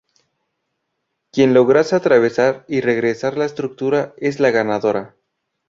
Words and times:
Quien 1.31 1.53
lograse 1.53 1.95
atravesar 1.95 2.65
y 2.67 2.81
regresar 2.81 3.37
la 3.37 3.45
estructura 3.45 4.15
es 4.17 4.39
la 4.39 4.49
ganadora. 4.49 5.13